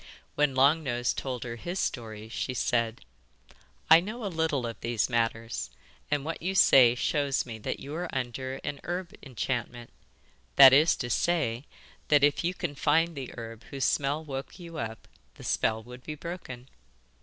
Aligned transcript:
When 0.33 0.55
Long 0.55 0.81
Nose 0.81 1.13
told 1.13 1.43
her 1.43 1.57
his 1.57 1.77
story 1.77 2.27
she 2.27 2.55
said: 2.55 3.01
'I 3.91 3.99
know 3.99 4.25
a 4.25 4.33
little 4.33 4.65
of 4.65 4.79
these 4.81 5.11
matters, 5.11 5.69
and 6.09 6.25
what 6.25 6.41
you 6.41 6.55
say 6.55 6.95
shows 6.95 7.45
me 7.45 7.59
that 7.59 7.79
you 7.79 7.93
are 7.93 8.09
under 8.11 8.59
a 8.63 8.79
herb 8.83 9.13
enchantment 9.21 9.91
that 10.55 10.73
is 10.73 10.95
to 10.95 11.09
say, 11.11 11.65
that 12.07 12.23
if 12.23 12.43
you 12.43 12.55
can 12.55 12.73
find 12.73 13.15
the 13.15 13.31
herb 13.37 13.63
whose 13.65 13.85
smell 13.85 14.23
woke 14.23 14.57
you 14.57 14.79
up 14.79 15.07
the 15.35 15.43
spell 15.43 15.83
would 15.83 16.01
be 16.03 16.15
broken. 16.15 16.67